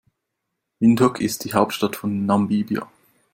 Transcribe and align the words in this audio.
Windhoek 0.79 1.19
ist 1.21 1.45
die 1.45 1.53
Hauptstadt 1.53 1.95
von 1.95 2.25
Namibia. 2.25 2.87